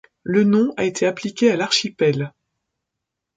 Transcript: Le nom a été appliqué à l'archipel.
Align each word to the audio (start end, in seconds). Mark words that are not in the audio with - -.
Le 0.23 0.43
nom 0.43 0.73
a 0.77 0.85
été 0.85 1.05
appliqué 1.05 1.51
à 1.51 1.55
l'archipel. 1.55 2.33